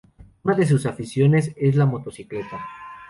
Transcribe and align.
Una 0.41 0.55
de 0.55 0.65
sus 0.65 0.87
aficiones 0.87 1.53
es 1.55 1.75
la 1.75 1.85
motocicleta. 1.85 2.57